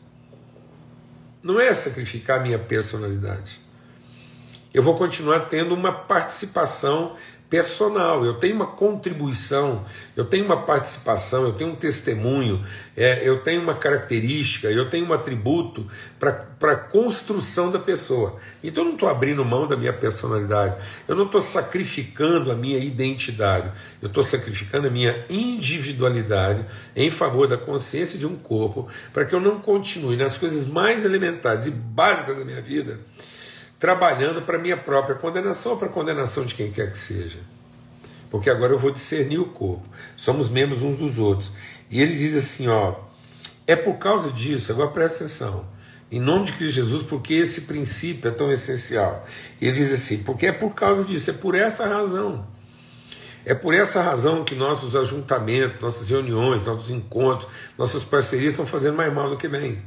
Não 1.42 1.60
é 1.60 1.74
sacrificar 1.74 2.38
a 2.38 2.42
minha 2.42 2.58
personalidade 2.58 3.61
eu 4.72 4.82
vou 4.82 4.96
continuar 4.96 5.40
tendo 5.40 5.74
uma 5.74 5.92
participação 5.92 7.14
personal, 7.52 8.24
eu 8.24 8.32
tenho 8.36 8.56
uma 8.56 8.66
contribuição, 8.66 9.84
eu 10.16 10.24
tenho 10.24 10.46
uma 10.46 10.62
participação, 10.62 11.44
eu 11.44 11.52
tenho 11.52 11.72
um 11.72 11.76
testemunho, 11.76 12.64
é, 12.96 13.28
eu 13.28 13.42
tenho 13.42 13.60
uma 13.60 13.74
característica, 13.74 14.70
eu 14.70 14.88
tenho 14.88 15.06
um 15.06 15.12
atributo 15.12 15.86
para 16.18 16.46
a 16.62 16.76
construção 16.76 17.70
da 17.70 17.78
pessoa. 17.78 18.40
Então 18.64 18.84
eu 18.84 18.86
não 18.86 18.94
estou 18.94 19.06
abrindo 19.06 19.44
mão 19.44 19.66
da 19.66 19.76
minha 19.76 19.92
personalidade, 19.92 20.82
eu 21.06 21.14
não 21.14 21.26
estou 21.26 21.42
sacrificando 21.42 22.50
a 22.50 22.54
minha 22.54 22.78
identidade, 22.78 23.70
eu 24.00 24.08
estou 24.08 24.22
sacrificando 24.22 24.86
a 24.86 24.90
minha 24.90 25.22
individualidade 25.28 26.64
em 26.96 27.10
favor 27.10 27.46
da 27.46 27.58
consciência 27.58 28.18
de 28.18 28.26
um 28.26 28.34
corpo, 28.34 28.88
para 29.12 29.26
que 29.26 29.34
eu 29.34 29.40
não 29.40 29.60
continue 29.60 30.16
nas 30.16 30.38
coisas 30.38 30.64
mais 30.64 31.04
elementares 31.04 31.66
e 31.66 31.70
básicas 31.70 32.38
da 32.38 32.46
minha 32.46 32.62
vida 32.62 32.98
trabalhando 33.82 34.42
para 34.42 34.60
minha 34.60 34.76
própria 34.76 35.16
condenação 35.16 35.72
ou 35.72 35.78
para 35.78 35.88
a 35.88 35.90
condenação 35.90 36.44
de 36.44 36.54
quem 36.54 36.70
quer 36.70 36.92
que 36.92 36.98
seja. 37.00 37.40
Porque 38.30 38.48
agora 38.48 38.72
eu 38.72 38.78
vou 38.78 38.92
discernir 38.92 39.40
o 39.40 39.46
corpo. 39.46 39.82
Somos 40.16 40.48
membros 40.48 40.84
uns 40.84 40.98
dos 40.98 41.18
outros. 41.18 41.50
E 41.90 42.00
ele 42.00 42.14
diz 42.14 42.36
assim, 42.36 42.68
ó, 42.68 42.94
é 43.66 43.74
por 43.74 43.94
causa 43.94 44.30
disso, 44.30 44.70
agora 44.70 44.88
presta 44.90 45.24
atenção. 45.24 45.66
Em 46.12 46.20
nome 46.20 46.44
de 46.44 46.52
Cristo 46.52 46.76
Jesus, 46.76 47.02
porque 47.02 47.34
esse 47.34 47.62
princípio 47.62 48.28
é 48.28 48.30
tão 48.30 48.52
essencial. 48.52 49.26
E 49.60 49.66
ele 49.66 49.74
diz 49.74 49.90
assim, 49.90 50.22
porque 50.22 50.46
é 50.46 50.52
por 50.52 50.76
causa 50.76 51.02
disso, 51.02 51.30
é 51.30 51.34
por 51.34 51.56
essa 51.56 51.84
razão. 51.84 52.46
É 53.44 53.52
por 53.52 53.74
essa 53.74 54.00
razão 54.00 54.44
que 54.44 54.54
nossos 54.54 54.94
ajuntamentos, 54.94 55.80
nossas 55.80 56.08
reuniões, 56.08 56.64
nossos 56.64 56.88
encontros, 56.88 57.50
nossas 57.76 58.04
parcerias 58.04 58.52
estão 58.52 58.64
fazendo 58.64 58.96
mais 58.96 59.12
mal 59.12 59.28
do 59.28 59.36
que 59.36 59.48
bem. 59.48 59.82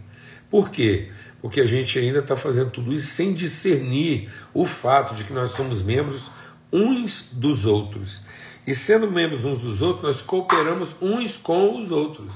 Por 0.49 0.69
quê? 0.69 1.09
porque 1.45 1.61
a 1.61 1.65
gente 1.67 1.99
ainda 1.99 2.21
está 2.21 2.35
fazendo 2.35 2.71
tudo 2.71 2.91
isso 2.91 3.05
sem 3.05 3.31
discernir 3.31 4.31
o 4.51 4.65
fato 4.65 5.13
de 5.13 5.23
que 5.23 5.31
nós 5.31 5.51
somos 5.51 5.83
membros 5.83 6.31
uns 6.73 7.29
dos 7.31 7.67
outros. 7.67 8.23
E 8.65 8.73
sendo 8.73 9.11
membros 9.11 9.45
uns 9.45 9.59
dos 9.59 9.83
outros, 9.83 10.03
nós 10.03 10.21
cooperamos 10.23 10.95
uns 10.99 11.37
com 11.37 11.79
os 11.79 11.91
outros. 11.91 12.33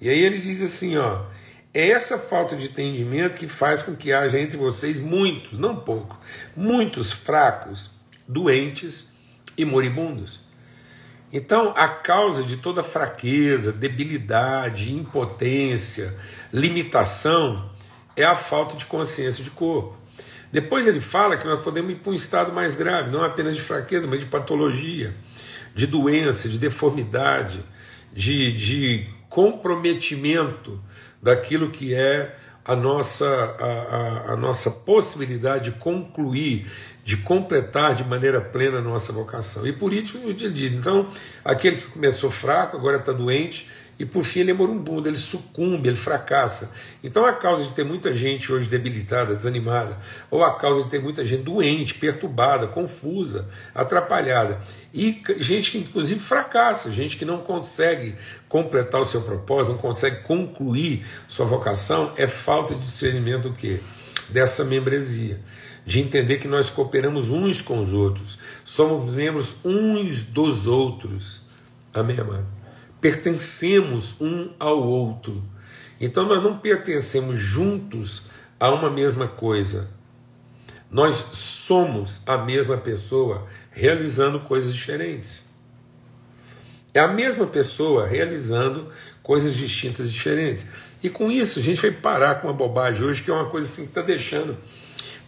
E 0.00 0.08
aí 0.08 0.16
ele 0.16 0.38
diz 0.38 0.62
assim, 0.62 0.96
ó, 0.96 1.24
é 1.74 1.88
essa 1.88 2.16
falta 2.16 2.54
de 2.54 2.66
entendimento 2.66 3.36
que 3.36 3.48
faz 3.48 3.82
com 3.82 3.96
que 3.96 4.12
haja 4.12 4.38
entre 4.38 4.56
vocês 4.56 5.00
muitos, 5.00 5.58
não 5.58 5.74
pouco, 5.74 6.16
muitos 6.54 7.10
fracos, 7.10 7.90
doentes 8.28 9.12
e 9.58 9.64
moribundos. 9.64 10.45
Então, 11.38 11.74
a 11.76 11.86
causa 11.86 12.42
de 12.42 12.56
toda 12.56 12.82
fraqueza, 12.82 13.70
debilidade, 13.70 14.90
impotência, 14.90 16.16
limitação 16.50 17.70
é 18.16 18.24
a 18.24 18.34
falta 18.34 18.74
de 18.74 18.86
consciência 18.86 19.44
de 19.44 19.50
corpo. 19.50 19.94
Depois 20.50 20.86
ele 20.86 20.98
fala 20.98 21.36
que 21.36 21.46
nós 21.46 21.62
podemos 21.62 21.92
ir 21.92 21.96
para 21.96 22.10
um 22.10 22.14
estado 22.14 22.54
mais 22.54 22.74
grave, 22.74 23.10
não 23.10 23.22
apenas 23.22 23.54
de 23.54 23.60
fraqueza, 23.60 24.08
mas 24.08 24.20
de 24.20 24.24
patologia, 24.24 25.14
de 25.74 25.86
doença, 25.86 26.48
de 26.48 26.56
deformidade, 26.56 27.62
de, 28.14 28.54
de 28.54 29.06
comprometimento 29.28 30.82
daquilo 31.22 31.68
que 31.68 31.92
é 31.92 32.34
a 32.66 32.74
nossa, 32.74 33.26
a, 33.60 34.30
a, 34.30 34.32
a, 34.32 34.36
nossa 34.36 34.70
possibilidade 34.70 35.70
de 35.70 35.78
concluir, 35.78 36.66
de 37.04 37.16
completar 37.18 37.94
de 37.94 38.02
maneira 38.02 38.40
plena 38.40 38.78
a 38.78 38.82
nossa 38.82 39.12
vocação. 39.12 39.66
E 39.66 39.72
por 39.72 39.92
isso 39.92 40.18
ele 40.18 40.34
diz: 40.34 40.72
então, 40.72 41.08
aquele 41.44 41.76
que 41.76 41.86
começou 41.86 42.30
fraco, 42.30 42.76
agora 42.76 42.96
está 42.96 43.12
doente, 43.12 43.68
e 43.98 44.04
por 44.04 44.24
fim 44.24 44.40
ele 44.40 44.50
é 44.50 44.54
moribundo, 44.54 45.08
ele 45.08 45.16
sucumbe, 45.16 45.88
ele 45.88 45.96
fracassa. 45.96 46.70
Então 47.02 47.24
a 47.24 47.32
causa 47.32 47.64
de 47.64 47.70
ter 47.72 47.84
muita 47.84 48.14
gente 48.14 48.52
hoje 48.52 48.68
debilitada, 48.68 49.34
desanimada, 49.34 49.98
ou 50.30 50.44
a 50.44 50.54
causa 50.58 50.84
de 50.84 50.90
ter 50.90 51.00
muita 51.00 51.24
gente 51.24 51.42
doente, 51.42 51.94
perturbada, 51.94 52.66
confusa, 52.66 53.46
atrapalhada, 53.74 54.60
e 54.92 55.22
gente 55.38 55.70
que 55.70 55.78
inclusive 55.78 56.20
fracassa, 56.20 56.90
gente 56.90 57.16
que 57.16 57.24
não 57.24 57.38
consegue 57.38 58.14
completar 58.48 59.00
o 59.00 59.04
seu 59.04 59.22
propósito, 59.22 59.72
não 59.72 59.78
consegue 59.78 60.22
concluir 60.22 61.04
sua 61.26 61.46
vocação, 61.46 62.12
é 62.16 62.28
falta 62.28 62.74
de 62.74 62.80
discernimento 62.80 63.48
o 63.48 63.54
quê? 63.54 63.80
Dessa 64.28 64.64
membresia 64.64 65.40
de 65.86 66.00
entender 66.00 66.38
que 66.38 66.48
nós 66.48 66.68
cooperamos 66.68 67.30
uns 67.30 67.62
com 67.62 67.80
os 67.80 67.92
outros, 67.92 68.38
somos 68.64 69.14
membros 69.14 69.64
uns 69.64 70.24
dos 70.24 70.66
outros. 70.66 71.42
Amém, 71.94 72.18
amado? 72.18 72.65
Pertencemos 73.06 74.20
um 74.20 74.50
ao 74.58 74.82
outro. 74.82 75.40
Então 76.00 76.26
nós 76.26 76.42
não 76.42 76.58
pertencemos 76.58 77.38
juntos 77.38 78.26
a 78.58 78.68
uma 78.68 78.90
mesma 78.90 79.28
coisa. 79.28 79.88
Nós 80.90 81.14
somos 81.32 82.20
a 82.26 82.36
mesma 82.36 82.76
pessoa 82.76 83.46
realizando 83.70 84.40
coisas 84.40 84.74
diferentes. 84.74 85.48
É 86.92 86.98
a 86.98 87.06
mesma 87.06 87.46
pessoa 87.46 88.08
realizando 88.08 88.88
coisas 89.22 89.54
distintas 89.54 90.08
e 90.08 90.10
diferentes. 90.10 90.66
E 91.00 91.08
com 91.08 91.30
isso 91.30 91.60
a 91.60 91.62
gente 91.62 91.80
vai 91.80 91.92
parar 91.92 92.40
com 92.40 92.48
uma 92.48 92.54
bobagem 92.54 93.04
hoje, 93.04 93.22
que 93.22 93.30
é 93.30 93.34
uma 93.34 93.48
coisa 93.48 93.70
assim 93.70 93.82
que 93.82 93.90
está 93.90 94.02
deixando 94.02 94.58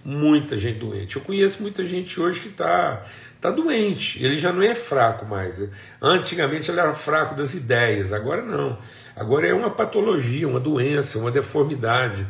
muita 0.04 0.58
gente 0.58 0.80
doente. 0.80 1.14
Eu 1.14 1.23
conheço 1.23 1.62
muita 1.62 1.87
gente 1.87 2.20
hoje 2.20 2.40
que 2.40 2.49
está 2.49 3.04
está 3.38 3.52
doente, 3.52 4.23
ele 4.23 4.37
já 4.37 4.52
não 4.52 4.62
é 4.62 4.75
fraco 4.75 5.25
mais. 5.25 5.62
Antigamente 6.02 6.71
ele 6.71 6.80
era 6.80 6.92
fraco 6.92 7.37
das 7.37 7.54
ideias, 7.54 8.12
agora 8.12 8.42
não. 8.42 8.78
Agora 9.14 9.47
é 9.47 9.54
uma 9.54 9.71
patologia, 9.71 10.47
uma 10.47 10.59
doença, 10.59 11.18
uma 11.18 11.30
deformidade, 11.30 12.26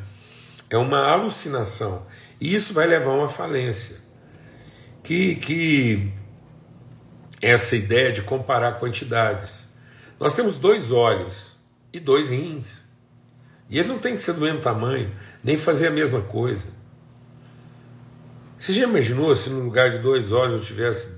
é 0.69 0.77
uma 0.77 1.11
alucinação. 1.11 2.07
E 2.39 2.55
isso 2.55 2.75
vai 2.75 2.87
levar 2.87 3.13
a 3.13 3.15
uma 3.15 3.29
falência. 3.29 3.97
Que, 5.03 5.37
que 5.37 6.13
essa 7.41 7.75
ideia 7.75 8.13
de 8.13 8.21
comparar 8.21 8.79
quantidades. 8.79 9.73
Nós 10.21 10.35
temos 10.35 10.59
dois 10.59 10.91
olhos 10.91 11.57
e 11.91 11.99
dois 11.99 12.29
rins. 12.29 12.85
E 13.71 13.79
ele 13.79 13.89
não 13.89 13.99
tem 13.99 14.15
que 14.15 14.21
ser 14.21 14.35
do 14.35 14.43
mesmo 14.43 14.61
tamanho, 14.61 15.15
nem 15.43 15.57
fazer 15.57 15.87
a 15.87 15.91
mesma 15.91 16.21
coisa. 16.21 16.67
Você 18.59 18.73
já 18.73 18.83
imaginou 18.83 19.33
se 19.37 19.51
no 19.51 19.63
lugar 19.63 19.89
de 19.89 19.99
dois 19.99 20.33
olhos 20.33 20.55
eu 20.55 20.61
tivesse 20.61 21.17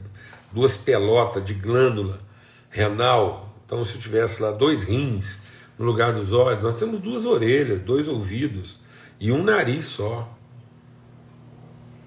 duas 0.52 0.76
pelotas 0.76 1.42
de 1.42 1.54
glândula 1.54 2.18
renal? 2.68 3.56
Então, 3.64 3.82
se 3.82 3.94
eu 3.94 4.00
tivesse 4.00 4.42
lá 4.42 4.50
dois 4.50 4.84
rins 4.84 5.38
no 5.78 5.86
lugar 5.86 6.12
dos 6.12 6.34
olhos, 6.34 6.62
nós 6.62 6.74
temos 6.74 6.98
duas 6.98 7.24
orelhas, 7.24 7.80
dois 7.80 8.08
ouvidos 8.08 8.80
e 9.18 9.32
um 9.32 9.42
nariz 9.42 9.86
só. 9.86 10.36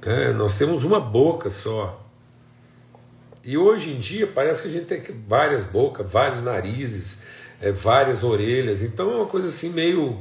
É, 0.04 0.32
nós 0.34 0.56
temos 0.56 0.84
uma 0.84 1.00
boca 1.00 1.50
só. 1.50 2.08
E 3.44 3.58
hoje 3.58 3.90
em 3.90 4.00
dia 4.00 4.28
parece 4.28 4.62
que 4.62 4.68
a 4.68 4.72
gente 4.72 4.86
tem 4.86 5.02
várias 5.28 5.66
bocas, 5.66 6.08
vários 6.08 6.44
narizes, 6.44 7.24
é, 7.60 7.72
várias 7.72 8.24
orelhas. 8.24 8.84
Então 8.84 9.12
é 9.12 9.16
uma 9.16 9.26
coisa 9.26 9.48
assim 9.48 9.72
meio, 9.72 10.20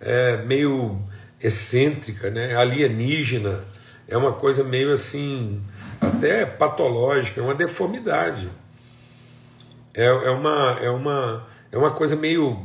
é, 0.00 0.38
meio 0.38 1.00
excêntrica, 1.40 2.28
né? 2.28 2.56
alienígena 2.56 3.64
é 4.08 4.16
uma 4.16 4.32
coisa 4.32 4.64
meio 4.64 4.90
assim, 4.90 5.62
até 6.00 6.46
patológica, 6.46 7.40
é 7.40 7.44
uma 7.44 7.54
deformidade. 7.54 8.50
É, 9.92 10.06
é, 10.06 10.30
uma, 10.30 10.78
é, 10.80 10.90
uma, 10.90 11.46
é 11.70 11.76
uma 11.76 11.90
coisa 11.90 12.16
meio 12.16 12.58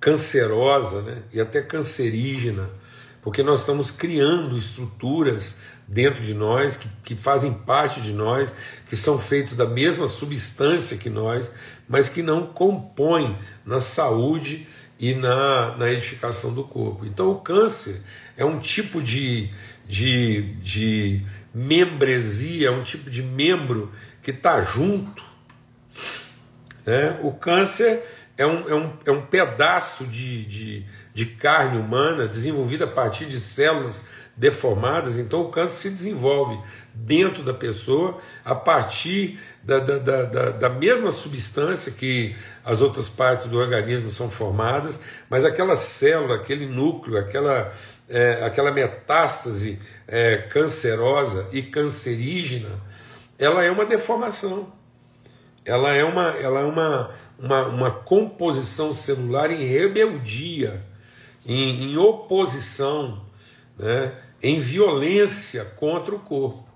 cancerosa 0.00 1.02
né? 1.02 1.22
e 1.32 1.40
até 1.40 1.62
cancerígena, 1.62 2.68
porque 3.22 3.42
nós 3.42 3.60
estamos 3.60 3.92
criando 3.92 4.56
estruturas 4.56 5.58
dentro 5.86 6.22
de 6.22 6.34
nós, 6.34 6.76
que, 6.76 6.88
que 7.04 7.16
fazem 7.16 7.52
parte 7.52 8.00
de 8.00 8.12
nós, 8.12 8.52
que 8.88 8.96
são 8.96 9.18
feitos 9.18 9.54
da 9.54 9.66
mesma 9.66 10.08
substância 10.08 10.96
que 10.96 11.08
nós, 11.08 11.50
mas 11.88 12.08
que 12.08 12.22
não 12.22 12.46
compõem 12.46 13.38
na 13.64 13.80
saúde 13.80 14.66
e 14.98 15.14
na, 15.14 15.76
na 15.76 15.90
edificação 15.90 16.52
do 16.52 16.64
corpo. 16.64 17.06
Então, 17.06 17.30
o 17.30 17.40
câncer 17.40 18.02
é 18.36 18.44
um 18.44 18.58
tipo 18.58 19.00
de, 19.00 19.50
de, 19.86 20.54
de 20.60 21.22
membresia, 21.54 22.68
é 22.68 22.70
um 22.70 22.82
tipo 22.82 23.08
de 23.08 23.22
membro 23.22 23.92
que 24.22 24.30
está 24.30 24.60
junto. 24.62 25.22
Né? 26.84 27.18
O 27.22 27.32
câncer 27.32 28.02
é 28.38 28.46
um, 28.46 28.68
é 28.68 28.74
um, 28.74 28.92
é 29.06 29.10
um 29.10 29.26
pedaço 29.26 30.06
de, 30.06 30.44
de, 30.46 30.86
de 31.12 31.26
carne 31.26 31.76
humana 31.76 32.28
desenvolvida 32.28 32.84
a 32.84 32.88
partir 32.88 33.26
de 33.26 33.40
células 33.40 34.06
deformadas, 34.36 35.18
então 35.18 35.42
o 35.42 35.48
câncer 35.48 35.76
se 35.76 35.90
desenvolve 35.90 36.56
dentro 36.94 37.42
da 37.42 37.52
pessoa 37.52 38.18
a 38.44 38.54
partir 38.54 39.40
da, 39.64 39.80
da, 39.80 39.98
da, 39.98 40.50
da, 40.50 40.68
mesma 40.68 41.10
substância 41.10 41.90
que 41.90 42.36
as 42.64 42.80
outras 42.80 43.08
partes 43.08 43.48
do 43.48 43.58
organismo 43.58 44.12
são 44.12 44.30
formadas, 44.30 45.00
mas 45.28 45.44
aquela 45.44 45.74
célula, 45.74 46.36
aquele 46.36 46.66
núcleo, 46.66 47.18
aquela, 47.18 47.72
é, 48.08 48.44
aquela 48.44 48.70
metástase 48.70 49.80
é, 50.06 50.36
cancerosa 50.36 51.48
e 51.52 51.60
cancerígena, 51.60 52.80
ela 53.36 53.64
é 53.64 53.70
uma 53.70 53.84
deformação. 53.84 54.72
Ela 55.64 55.92
é 55.92 56.04
uma, 56.04 56.28
ela 56.30 56.60
é 56.60 56.64
uma, 56.64 57.10
uma, 57.38 57.66
uma 57.66 57.90
composição 57.90 58.92
celular 58.92 59.50
em 59.50 59.64
rebeldia, 59.64 60.84
em, 61.46 61.92
em 61.92 61.96
oposição, 61.96 63.22
né, 63.78 64.12
em 64.42 64.58
violência 64.58 65.64
contra 65.64 66.14
o 66.14 66.18
corpo. 66.18 66.66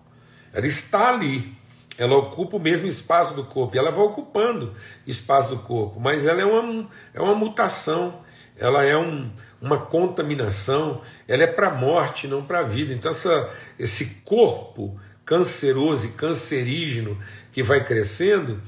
Ela 0.52 0.66
está 0.66 1.08
ali, 1.08 1.52
ela 1.98 2.16
ocupa 2.16 2.56
o 2.56 2.60
mesmo 2.60 2.86
espaço 2.86 3.34
do 3.34 3.44
corpo, 3.44 3.74
e 3.74 3.78
ela 3.78 3.90
vai 3.90 4.04
ocupando 4.04 4.72
espaço 5.06 5.56
do 5.56 5.62
corpo, 5.62 5.98
mas 5.98 6.26
ela 6.26 6.40
é 6.40 6.44
uma, 6.44 6.88
é 7.12 7.20
uma 7.20 7.34
mutação, 7.34 8.20
ela 8.56 8.84
é 8.84 8.96
um, 8.96 9.30
uma 9.60 9.78
contaminação, 9.78 11.00
ela 11.26 11.42
é 11.42 11.46
para 11.46 11.68
a 11.68 11.74
morte, 11.74 12.28
não 12.28 12.44
para 12.44 12.60
a 12.60 12.64
vida. 12.64 12.92
Então, 12.92 13.10
essa, 13.10 13.50
esse 13.78 14.22
corpo 14.24 14.98
canceroso 15.24 16.08
e 16.08 16.12
cancerígeno 16.12 17.18
que 17.50 17.62
vai 17.62 17.84
crescendo, 17.84 18.60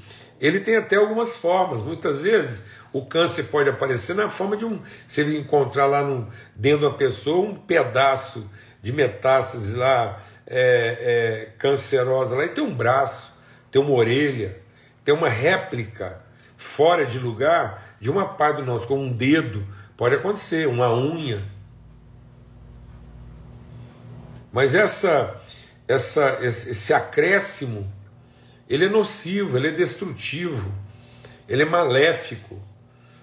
ele 0.47 0.61
tem 0.61 0.77
até 0.77 0.97
algumas 0.97 1.37
formas. 1.37 1.83
Muitas 1.83 2.23
vezes 2.23 2.65
o 2.93 3.05
câncer 3.05 3.45
pode 3.45 3.69
aparecer 3.69 4.15
na 4.15 4.29
forma 4.29 4.57
de 4.57 4.65
um. 4.65 4.81
Você 5.07 5.39
encontrar 5.39 5.87
lá 5.87 6.03
no, 6.03 6.29
dentro 6.55 6.89
da 6.89 6.97
pessoa 6.97 7.47
um 7.47 7.55
pedaço 7.55 8.51
de 8.83 8.93
metástase 8.93 9.77
lá 9.77 10.23
é, 10.47 11.47
é, 11.47 11.53
cancerosa 11.59 12.37
lá 12.37 12.45
e 12.45 12.49
tem 12.49 12.63
um 12.63 12.75
braço, 12.75 13.35
tem 13.71 13.81
uma 13.81 13.93
orelha, 13.93 14.59
tem 15.05 15.15
uma 15.15 15.29
réplica 15.29 16.21
fora 16.57 17.07
de 17.07 17.19
lugar 17.19 17.97
de 18.01 18.11
uma 18.11 18.27
parte 18.27 18.57
do 18.57 18.67
nosso, 18.67 18.87
como 18.87 19.03
um 19.03 19.13
dedo, 19.13 19.67
Pode 19.97 20.17
acontecer, 20.17 20.67
uma 20.67 20.93
unha. 20.93 21.45
Mas 24.53 24.75
essa, 24.75 25.41
essa, 25.87 26.39
esse 26.43 26.93
acréscimo, 26.93 27.91
ele 28.69 28.87
é 28.87 28.89
nocivo, 28.89 29.57
ele 29.57 29.69
é 29.69 29.73
destrutivo, 29.73 30.73
ele 31.49 31.63
é 31.63 31.67
maléfico, 31.67 32.61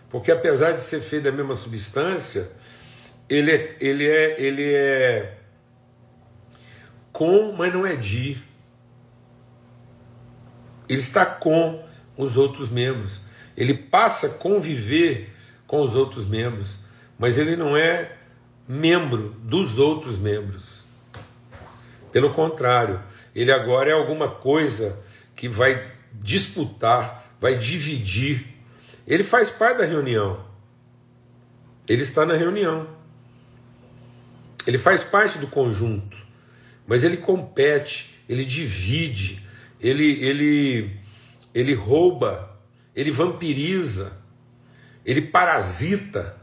porque 0.10 0.32
apesar 0.32 0.74
de 0.74 0.82
ser 0.82 1.00
feito 1.00 1.24
da 1.24 1.32
mesma 1.32 1.56
substância, 1.56 2.52
ele 3.28 3.52
é, 3.52 3.78
ele 3.80 4.08
é, 4.08 4.42
ele 4.42 4.74
é 4.74 5.38
com, 7.12 7.54
mas 7.54 7.74
não 7.74 7.86
é 7.86 7.96
de. 7.96 8.38
Ele 10.90 11.00
está 11.00 11.26
com 11.26 11.84
os 12.18 12.36
outros 12.36 12.70
membros. 12.70 13.22
Ele 13.56 13.74
passa 13.74 14.28
a 14.28 14.30
conviver 14.32 15.34
com 15.66 15.82
os 15.82 15.96
outros 15.96 16.26
membros, 16.26 16.80
mas 17.18 17.38
ele 17.38 17.56
não 17.56 17.78
é 17.78 18.18
membro 18.68 19.36
dos 19.40 19.80
outros 19.80 20.20
membros. 20.20 20.84
Pelo 22.12 22.34
contrário, 22.34 23.02
ele 23.34 23.52
agora 23.52 23.90
é 23.90 23.94
alguma 23.94 24.28
coisa 24.28 25.02
que 25.42 25.50
vai 25.50 25.92
disputar 26.14 27.34
vai 27.40 27.58
dividir. 27.58 28.46
Ele 29.08 29.24
faz 29.24 29.50
parte 29.50 29.80
da 29.80 29.86
reunião. 29.86 30.46
Ele 31.88 32.04
está 32.04 32.28
na 32.28 32.36
reunião. 32.36 32.88
Ele 34.68 34.78
faz 34.78 35.04
parte 35.04 35.40
do 35.40 35.48
conjunto. 35.48 36.16
Mas 36.86 37.04
ele 37.04 37.18
compete, 37.18 38.14
ele 38.30 38.46
divide, 38.46 39.44
ele, 39.80 40.12
ele, 40.24 40.92
ele 41.56 41.74
rouba, 41.74 42.56
ele 42.96 43.10
vampiriza, 43.10 44.16
ele 45.04 45.24
parasita. 45.24 46.38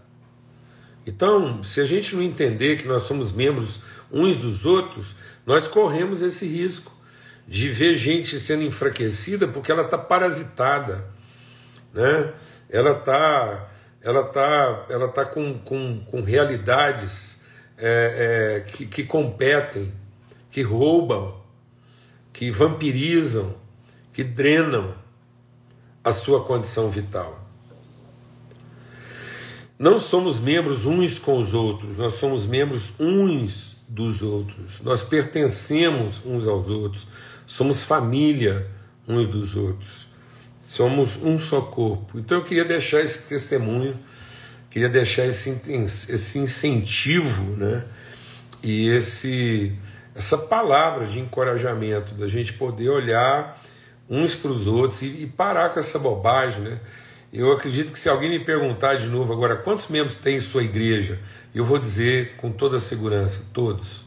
Então, 1.07 1.63
se 1.63 1.81
a 1.81 1.85
gente 1.85 2.17
não 2.17 2.23
entender 2.25 2.79
que 2.79 2.89
nós 2.89 3.05
somos 3.05 3.31
membros 3.31 3.83
uns 4.11 4.37
dos 4.37 4.67
outros, 4.67 5.15
nós 5.47 5.69
corremos 5.69 6.21
esse 6.21 6.49
risco 6.49 6.98
de 7.49 7.71
ver 7.71 7.97
gente 7.97 8.39
sendo 8.39 8.63
enfraquecida 8.63 9.49
porque 9.49 9.73
ela 9.73 9.83
está 9.83 9.97
parasitada, 9.97 11.07
né? 11.95 12.35
ela 12.69 12.99
está 12.99 13.71
ela 14.01 14.25
tá, 14.25 14.87
ela 14.89 15.09
tá 15.09 15.25
com, 15.25 15.59
com, 15.59 16.05
com 16.05 16.23
realidades 16.23 17.41
é, 17.77 18.61
é, 18.67 18.71
que, 18.71 18.87
que 18.87 19.03
competem, 19.03 19.93
que 20.51 20.63
roubam, 20.63 21.35
que 22.33 22.51
vampirizam, 22.51 23.57
que 24.13 24.23
drenam 24.23 24.95
a 26.05 26.13
sua 26.13 26.45
condição 26.45 26.91
vital. 26.91 27.45
Não 29.79 30.01
somos 30.01 30.41
membros 30.41 30.87
uns 30.87 31.19
com 31.19 31.39
os 31.39 31.55
outros, 31.55 31.99
nós 31.99 32.15
somos 32.15 32.47
membros 32.47 32.95
uns 32.99 33.79
dos 33.89 34.23
outros. 34.23 34.81
Nós 34.81 35.03
pertencemos 35.03 36.25
uns 36.27 36.47
aos 36.47 36.69
outros, 36.69 37.07
somos 37.49 37.83
família 37.83 38.67
uns 39.09 39.27
dos 39.27 39.57
outros. 39.57 40.07
Somos 40.61 41.17
um 41.17 41.39
só 41.39 41.63
corpo. 41.63 42.19
Então 42.19 42.37
eu 42.37 42.45
queria 42.45 42.65
deixar 42.65 43.01
esse 43.01 43.23
testemunho, 43.23 43.99
queria 44.69 44.89
deixar 44.89 45.25
esse, 45.25 45.59
esse 45.83 46.39
incentivo, 46.39 47.57
né? 47.57 47.83
E 48.63 48.89
esse 48.89 49.75
essa 50.15 50.37
palavra 50.37 51.07
de 51.07 51.21
encorajamento 51.21 52.13
da 52.15 52.27
gente 52.27 52.53
poder 52.53 52.89
olhar 52.91 53.63
uns 54.11 54.35
para 54.35 54.51
os 54.51 54.67
outros 54.67 55.01
e, 55.03 55.23
e 55.23 55.27
parar 55.27 55.71
com 55.71 55.79
essa 55.79 55.99
bobagem, 55.99 56.61
né? 56.61 56.81
Eu 57.33 57.53
acredito 57.53 57.93
que 57.93 57.99
se 57.99 58.09
alguém 58.09 58.29
me 58.29 58.45
perguntar 58.45 58.97
de 58.97 59.07
novo 59.07 59.33
agora 59.33 59.57
quantos 59.57 59.87
membros 59.87 60.15
tem 60.15 60.39
sua 60.39 60.63
igreja, 60.63 61.19
eu 61.55 61.65
vou 61.65 61.79
dizer 61.79 62.37
com 62.37 62.51
toda 62.51 62.79
segurança: 62.79 63.47
todos. 63.55 64.03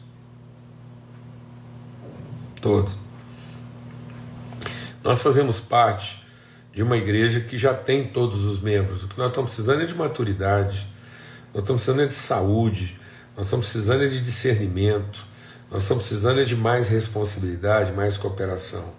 Todos. 2.61 3.10
Nós 5.03 5.21
fazemos 5.21 5.59
parte 5.59 6.21
de 6.73 6.83
uma 6.83 6.95
igreja 6.95 7.41
que 7.41 7.57
já 7.57 7.73
tem 7.73 8.07
todos 8.07 8.45
os 8.45 8.59
membros. 8.59 9.03
O 9.03 9.07
que 9.07 9.17
nós 9.17 9.29
estamos 9.29 9.51
precisando 9.51 9.81
é 9.81 9.85
de 9.85 9.95
maturidade, 9.95 10.87
nós 11.53 11.63
estamos 11.63 11.83
precisando 11.83 12.01
é 12.01 12.07
de 12.07 12.13
saúde, 12.13 12.99
nós 13.35 13.45
estamos 13.45 13.65
precisando 13.65 14.03
é 14.03 14.07
de 14.07 14.21
discernimento, 14.21 15.25
nós 15.69 15.81
estamos 15.81 16.07
precisando 16.07 16.39
é 16.39 16.43
de 16.43 16.55
mais 16.55 16.87
responsabilidade, 16.87 17.91
mais 17.91 18.17
cooperação. 18.17 18.93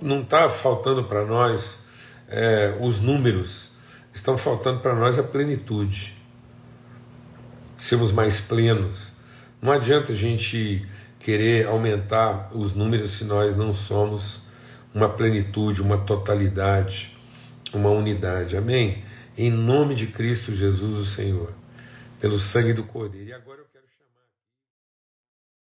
Não 0.00 0.20
está 0.20 0.48
faltando 0.48 1.04
para 1.04 1.24
nós 1.24 1.84
é, 2.28 2.76
os 2.80 3.00
números, 3.00 3.70
estão 4.14 4.38
faltando 4.38 4.80
para 4.80 4.94
nós 4.94 5.18
a 5.18 5.22
plenitude. 5.22 6.14
Sermos 7.76 8.12
mais 8.12 8.40
plenos. 8.40 9.12
Não 9.60 9.72
adianta 9.72 10.12
a 10.12 10.16
gente 10.16 10.86
querer 11.18 11.66
aumentar 11.66 12.48
os 12.52 12.74
números 12.74 13.12
se 13.12 13.24
nós 13.24 13.56
não 13.56 13.72
somos 13.72 14.49
uma 14.94 15.08
plenitude, 15.08 15.82
uma 15.82 15.98
totalidade, 15.98 17.16
uma 17.72 17.90
unidade. 17.90 18.56
Amém? 18.56 19.04
Em 19.36 19.50
nome 19.50 19.94
de 19.94 20.06
Cristo 20.06 20.54
Jesus, 20.54 20.96
o 20.96 21.04
Senhor, 21.04 21.52
pelo 22.20 22.38
sangue 22.38 22.72
do 22.72 22.82
Cordeiro. 22.82 23.28
E 23.28 23.32
agora 23.32 23.62